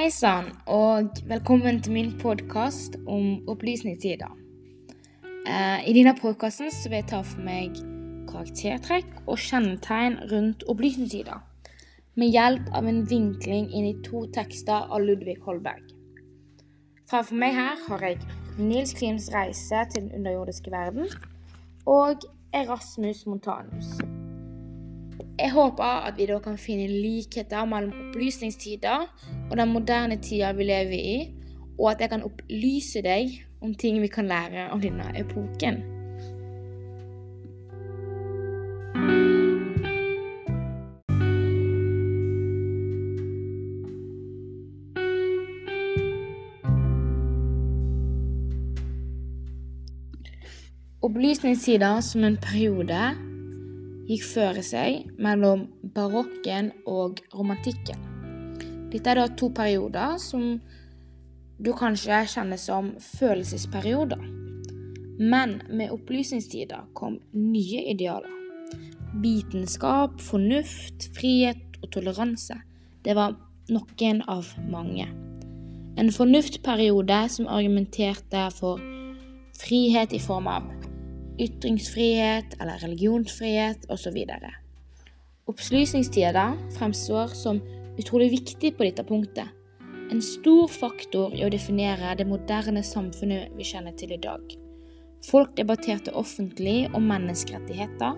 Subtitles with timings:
[0.00, 4.30] Hei sann, og velkommen til min podkast om opplysningstider.
[5.44, 7.76] Eh, I denne podkasten vil jeg ta for meg
[8.30, 11.42] karaktertrekk og kjennetegn rundt opplysningstider,
[12.16, 15.92] med hjelp av en vinkling inn i to tekster av Ludvig Holberg.
[17.04, 18.24] Framfor meg her har jeg
[18.56, 21.12] Nils Klims reise til den underjordiske verden
[21.84, 22.24] og
[22.56, 24.00] Erasmus Montanus.
[25.40, 29.06] Jeg håper at vi da kan finne likheter mellom opplysningstider
[29.50, 31.14] og den moderne tida vi lever i,
[31.78, 35.80] og at jeg kan opplyse deg om ting vi kan lære av denne epoken.
[51.00, 53.29] Opplysningstider som en periode
[54.10, 58.08] gikk føre seg mellom barokken og romantikken.
[58.90, 60.56] Dette er da to perioder som
[61.60, 64.22] du kanskje kjenner som følelsesperioder.
[65.20, 68.32] Men med opplysningstider kom nye idealer.
[69.20, 72.56] Vitenskap, fornuft, frihet og toleranse.
[73.04, 73.36] Det var
[73.70, 75.06] noen av mange.
[76.00, 78.80] En fornuftperiode som argumenterte for
[79.60, 80.70] frihet i form av
[81.40, 84.18] ytringsfrihet eller religionsfrihet osv.
[85.50, 87.60] Opplysningstida fremstår som
[87.98, 89.48] utrolig viktig på dette punktet.
[90.10, 94.42] En stor faktor i å definere det moderne samfunnet vi kjenner til i dag.
[95.26, 98.16] Folk debatterte offentlig om menneskerettigheter,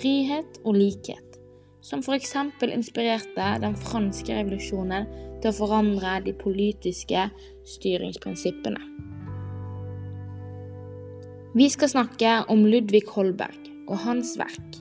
[0.00, 1.36] frihet og likhet,
[1.84, 2.34] som f.eks.
[2.64, 5.06] inspirerte den franske revolusjonen
[5.40, 7.28] til å forandre de politiske
[7.76, 9.09] styringsprinsippene.
[11.50, 14.76] Vi skal snakke om Ludvig Holberg og hans verk,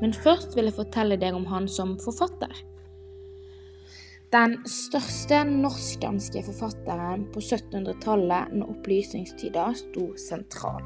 [0.00, 2.54] men først vil jeg fortelle deg om han som forfatter.
[4.32, 10.80] Den største norsk-danske forfatteren på 1700-tallet når opplysningstida sto sentral.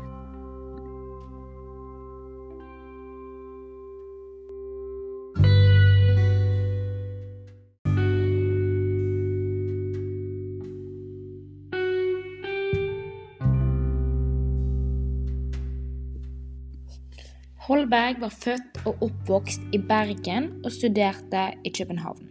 [17.60, 22.30] Holberg var født og oppvokst i Bergen og studerte i København.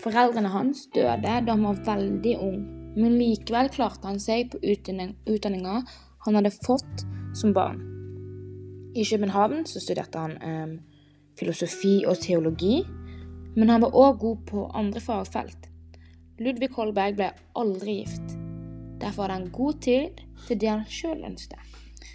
[0.00, 2.62] Foreldrene hans døde da han var veldig ung,
[2.96, 5.82] men likevel klarte han seg på utdanninga
[6.24, 7.04] han hadde fått
[7.36, 7.82] som barn.
[8.96, 10.74] I København studerte han eh,
[11.38, 12.80] filosofi og teologi,
[13.56, 15.68] men han var òg god på andre fagfelt.
[16.40, 18.36] Ludvig Holberg ble aldri gift.
[19.02, 21.60] Derfor hadde han god tid til det han sjøl ønsket.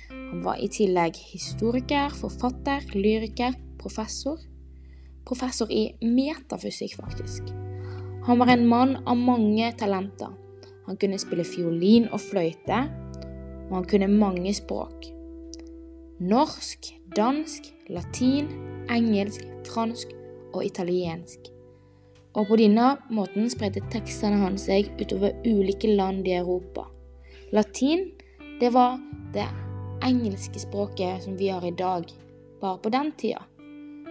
[0.09, 4.39] Han var i tillegg historiker, forfatter, lyriker, professor.
[5.27, 7.51] Professor i metafysikk, faktisk.
[8.27, 10.33] Han var en mann av mange talenter.
[10.87, 12.79] Han kunne spille fiolin og fløyte,
[13.67, 15.09] og han kunne mange språk.
[16.19, 18.49] Norsk, dansk, latin,
[18.91, 20.11] engelsk, fransk
[20.53, 21.51] og italiensk.
[22.37, 26.87] Og på denne måten spredte tekstene hans seg utover ulike land i Europa.
[27.55, 28.09] Latin,
[28.61, 28.99] det var
[29.33, 29.47] det
[30.05, 32.05] engelske språket som vi har i dag,
[32.61, 33.43] bare på den tida.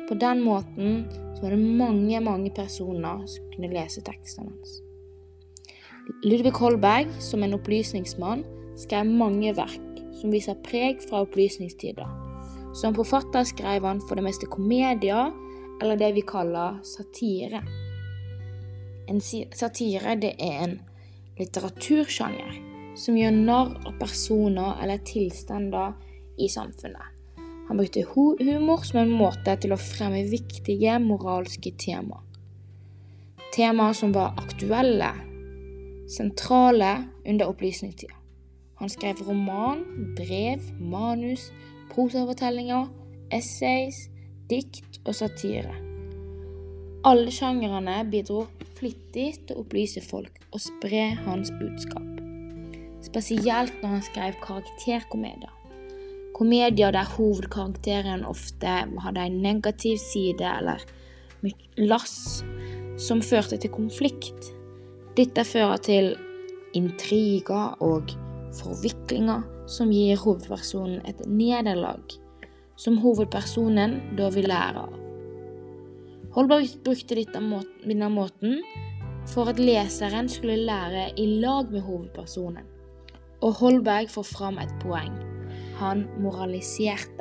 [0.08, 4.76] På den måten så var det mange, mange personer som kunne lese tekstene hans.
[6.22, 8.44] Ludvig Holberg, som en opplysningsmann,
[8.78, 12.06] skrev mange verk som viser preg fra opplysningstider.
[12.76, 15.32] Som forfatter skrev han for det meste komedier,
[15.82, 17.64] eller det vi kaller satire.
[19.10, 20.78] En satire det er en
[21.38, 25.94] litteratursjanger som gjør narr av personer eller tilstander
[26.40, 27.12] i samfunnet.
[27.68, 32.22] Han brukte humor som en måte til å fremme viktige moralske temaer.
[33.56, 35.10] Temaer som var aktuelle,
[36.12, 36.92] sentrale
[37.26, 38.14] under opplysningstida.
[38.76, 39.82] Han skrev roman,
[40.18, 41.48] brev, manus,
[41.94, 42.90] prosafortellinger,
[43.32, 44.04] essays,
[44.50, 45.72] dikt og satire.
[47.06, 48.44] Alle sjangrene bidro
[48.76, 52.15] flittig til å opplyse folk og spre hans budskap
[53.06, 55.52] spesielt når han skrev karakterkomedier.
[56.36, 58.74] Komedier der hovedkarakteren ofte
[59.04, 60.82] hadde en negativ side eller
[61.80, 62.44] lass
[63.00, 64.52] som førte til konflikt.
[65.16, 66.12] Dette fører til
[66.76, 68.12] intriger og
[68.58, 72.04] forviklinger som gir hovedpersonen et nederlag,
[72.76, 74.94] som hovedpersonen da vil lære av.
[76.36, 78.60] Holberg brukte denne måten
[79.32, 82.75] for at leseren skulle lære i lag med hovedpersonen.
[83.40, 85.12] Og Holberg får fram et poeng.
[85.76, 87.16] Han moraliserte.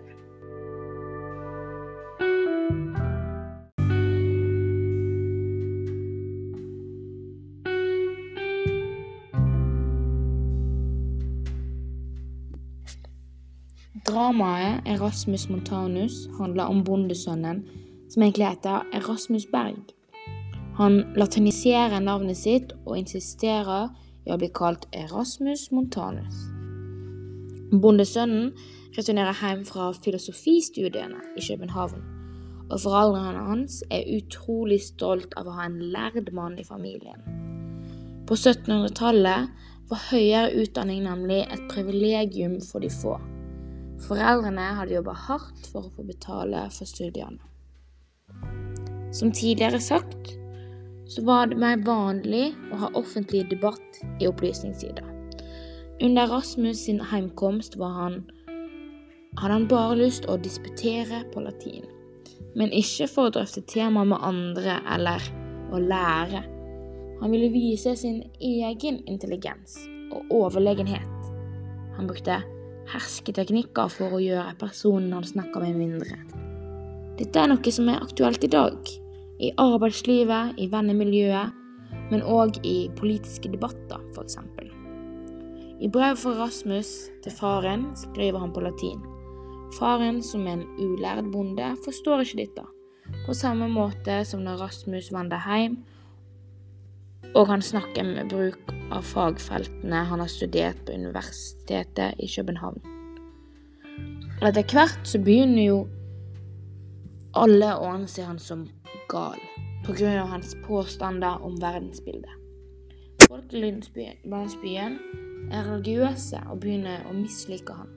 [14.07, 17.63] Dramaet 'Erasmus Montanus' handler om bondesønnen,
[18.09, 19.75] som egentlig heter Erasmus Berg.
[20.75, 23.89] Han latiniserer navnet sitt og insisterer
[24.25, 26.37] i blir bli kalt Erasmus Montanus.
[27.81, 28.53] Bondesønnen
[28.97, 32.01] returnerer hjem fra filosofistudiene i København,
[32.71, 37.21] og foreldrene hans er utrolig stolt av å ha en lærd mann i familien.
[38.25, 39.49] På 1700-tallet
[39.89, 43.19] var høyere utdanning nemlig et privilegium for de få.
[44.07, 47.37] Foreldrene hadde jobba hardt for å få betale for studiene.
[49.13, 50.33] Som tidligere sagt,
[51.07, 55.03] så var det mer vanlig å ha offentlig debatt i opplysningstida.
[56.01, 58.23] Under Rasmus sin heimkomst han,
[59.37, 61.85] hadde han bare lyst å disputere på latin,
[62.55, 65.23] men ikke for å drøfte temaer med andre eller
[65.71, 66.43] å lære.
[67.21, 69.77] Han ville vise sin egen intelligens
[70.15, 71.31] og overlegenhet.
[71.95, 72.41] Han brukte
[72.91, 76.19] hersketeknikker for å gjøre personen han snakka med, mindre.
[77.15, 78.75] Dette er noe som er aktuelt i dag
[79.39, 81.55] i arbeidslivet, i vennemiljøet,
[82.11, 84.37] men òg i politiske debatter, f.eks.
[85.83, 86.91] I brev fra Rasmus
[87.23, 89.01] til faren skriver han på latin.
[89.79, 92.63] Faren, som er en ulærd bonde, forstår ikke dette,
[93.25, 95.81] på samme måte som når Rasmus vender hjem
[97.35, 102.79] og han snakker med bruk av fagfeltene han har studert på Universitetet i København.
[104.45, 105.79] Etter hvert så begynner jo
[107.35, 108.65] alle å anse han som
[109.09, 109.39] gal
[109.85, 110.25] pga.
[110.25, 112.31] hans påstander om verdensbildet.
[113.29, 114.99] Folk i landsbyen
[115.51, 117.91] er religiøse og begynner å mislike ham.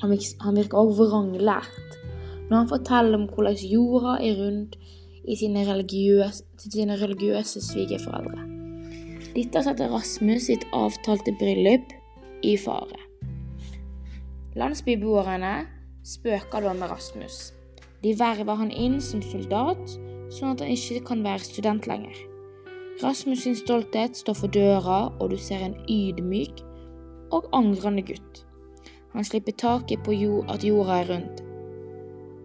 [0.00, 1.98] Han virker også vranglært
[2.50, 4.78] når han forteller om hvordan jorda er rundt
[5.28, 8.46] i sine religiøse, til sine religiøse svigerforeldre.
[9.36, 11.92] Dette setter Rasmus sitt avtalte bryllup
[12.42, 12.98] i fare.
[14.58, 15.54] Landsbyboerne
[16.02, 17.59] spøker da med Rasmus.
[18.04, 19.96] De verver han inn som soldat,
[20.32, 22.16] sånn at han ikke kan være student lenger.
[23.00, 26.62] Rasmus sin stolthet står for døra, og du ser en ydmyk
[27.32, 28.44] og angrende gutt.
[29.14, 31.42] Han slipper taket på jord, at jorda er rundt.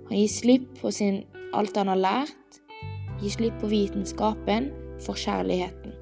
[0.10, 1.24] Han gir slipp på sin,
[1.54, 2.62] alt han har lært,
[3.22, 4.72] gir slipp på vitenskapen
[5.04, 5.94] for kjærligheten,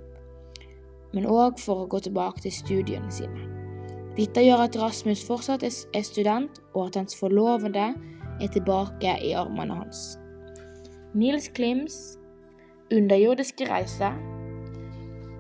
[1.14, 3.50] men òg for å gå tilbake til studiene sine.
[4.18, 7.94] Dette gjør at Rasmus fortsatt er student, og at hans forlovede
[8.42, 10.18] er tilbake i armene hans.
[11.14, 12.18] Nils Klims
[12.94, 14.10] underjordiske reise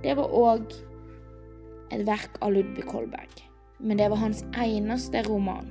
[0.03, 0.73] det var òg
[1.93, 3.43] et verk av Ludvig Holberg,
[3.79, 5.69] men det var hans eneste roman.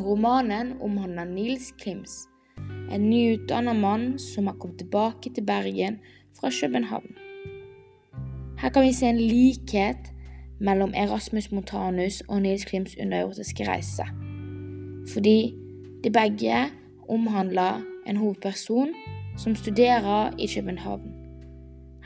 [0.00, 2.24] Romanen omhandler Nils Klims,
[2.90, 6.00] en nyutdanna mann som har kommet tilbake til Bergen
[6.38, 7.12] fra København.
[8.62, 10.10] Her kan vi se en likhet
[10.60, 14.06] mellom Erasmus Montanus og Nils Klims underjordiske reise,
[15.12, 15.63] fordi
[16.04, 16.56] de begge
[17.08, 18.92] omhandler en hovedperson
[19.40, 21.12] som studerer i København.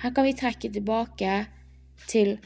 [0.03, 1.47] Her kan vi trekke tilbake
[2.07, 2.39] til,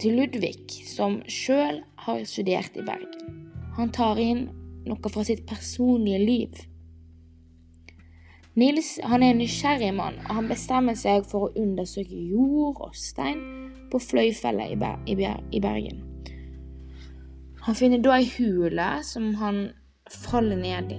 [0.00, 3.50] til Ludvig, som sjøl har studert i Bergen.
[3.76, 4.46] Han tar inn
[4.86, 6.60] noe fra sitt personlige liv.
[8.54, 12.94] Nils han er en nysgjerrig mann, og han bestemmer seg for å undersøke jord og
[12.98, 13.42] stein
[13.90, 16.09] på Fløyfjellet i, Bergen.
[17.70, 19.58] Han finner da ei hule som han
[20.10, 20.96] faller ned i.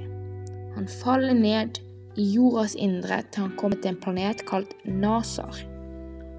[0.78, 1.82] Han faller ned
[2.16, 5.60] i jordas indre til han kommer til en planet kalt Nasar.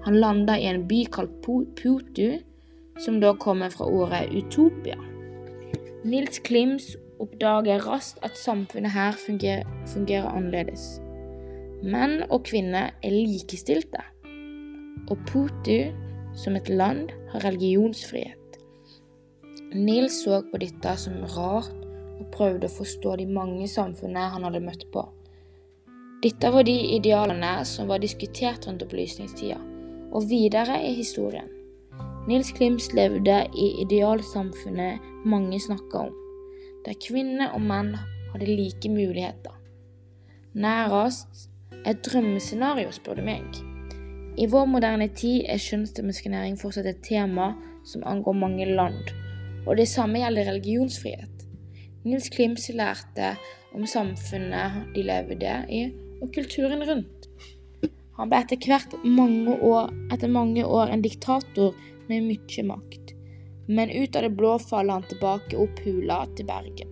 [0.07, 2.41] Han lander i en by kalt Putu,
[2.97, 4.97] som da kommer fra ordet utopia.
[6.01, 10.95] Nils Klims oppdager raskt at samfunnet her fungerer, fungerer annerledes.
[11.85, 14.01] Menn og kvinner er likestilte,
[15.05, 15.93] og Putu
[16.33, 18.42] som et land har religionsfrihet.
[19.73, 21.73] Nils så på dette som rart
[22.19, 25.01] og prøvde å forstå de mange samfunnene han hadde møtt på.
[26.21, 29.57] Dette var de idealene som var diskutert rundt opplysningstida,
[30.13, 31.49] og videre i historien.
[32.29, 36.13] Nils Klims levde i idealsamfunnet mange snakka om,
[36.85, 37.95] der kvinner og menn
[38.29, 39.57] hadde like muligheter.
[40.53, 41.49] Nærast
[41.81, 43.59] et drømmescenario, spør du meg.
[44.37, 47.55] I vår moderne tid er kjønnsdimensjonering fortsatt et tema
[47.89, 49.01] som angår mange land
[49.65, 51.45] og det samme gjelder religionsfrihet.
[52.03, 53.33] Nils Klimse lærte
[53.73, 55.83] om samfunnet de levde i,
[56.21, 57.29] og kulturen rundt.
[58.17, 61.73] Han ble etter hvert mange år, etter mange år en diktator
[62.09, 63.13] med mye makt.
[63.67, 66.91] Men ut av det blå faller han tilbake opp hula til Bergen.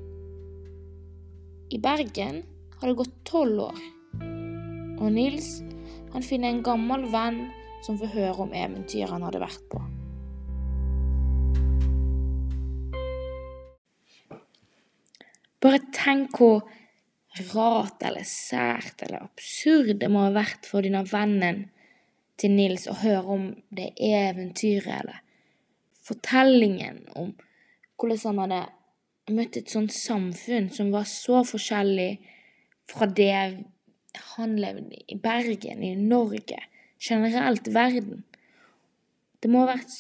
[1.72, 2.42] I Bergen
[2.80, 3.82] har det gått tolv år,
[5.02, 5.60] og Nils
[6.12, 7.46] han finner en gammel venn
[7.86, 9.80] som får høre om eventyret han hadde vært på.
[15.62, 16.64] Bare tenk hvor
[17.54, 21.68] rart eller sært eller absurd det må ha vært for denne vennen
[22.42, 25.22] til Nils å høre om det eventyret eller
[26.02, 27.36] fortellingen om
[28.02, 32.16] hvordan han hadde møtt et sånt samfunn som var så forskjellig
[32.90, 33.36] fra det
[34.34, 36.58] han levde i Bergen, i Norge,
[37.00, 38.26] generelt verden.
[39.40, 39.94] Det må ha vært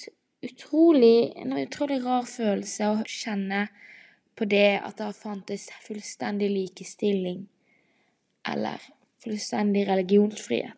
[0.43, 3.67] utrolig, en utrolig rar følelse å kjenne
[4.35, 7.45] på det at det fantes fullstendig likestilling
[8.47, 8.81] eller
[9.23, 10.77] fullstendig religionsfrihet.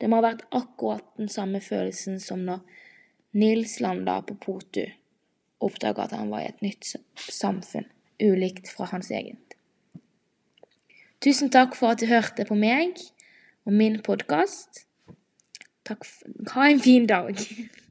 [0.00, 2.64] Det må ha vært akkurat den samme følelsen som når
[3.36, 4.84] Nils landa på Potu
[5.60, 7.86] oppdaga at han var i et nytt samfunn,
[8.20, 9.56] ulikt fra hans eget.
[11.24, 13.00] Tusen takk for at du hørte på meg
[13.66, 14.84] og min podkast.
[15.88, 17.40] Ha en fin dag.